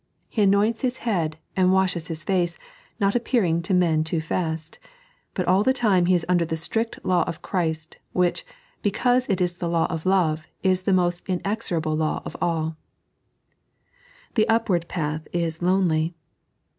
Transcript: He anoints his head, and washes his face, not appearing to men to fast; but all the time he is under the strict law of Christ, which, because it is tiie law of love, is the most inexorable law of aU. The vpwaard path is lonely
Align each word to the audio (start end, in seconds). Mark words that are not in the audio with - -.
He 0.29 0.41
anoints 0.41 0.81
his 0.81 0.97
head, 1.05 1.37
and 1.55 1.71
washes 1.71 2.07
his 2.07 2.23
face, 2.23 2.57
not 2.99 3.13
appearing 3.13 3.61
to 3.61 3.73
men 3.75 4.03
to 4.05 4.19
fast; 4.19 4.79
but 5.35 5.47
all 5.47 5.61
the 5.61 5.73
time 5.73 6.07
he 6.07 6.15
is 6.15 6.25
under 6.27 6.43
the 6.43 6.57
strict 6.57 6.97
law 7.05 7.23
of 7.27 7.43
Christ, 7.43 7.99
which, 8.11 8.43
because 8.81 9.29
it 9.29 9.39
is 9.39 9.59
tiie 9.59 9.71
law 9.71 9.85
of 9.91 10.07
love, 10.07 10.47
is 10.63 10.81
the 10.89 10.91
most 10.93 11.29
inexorable 11.29 11.95
law 11.95 12.23
of 12.25 12.35
aU. 12.41 12.73
The 14.33 14.47
vpwaard 14.49 14.87
path 14.87 15.27
is 15.33 15.61
lonely 15.61 16.15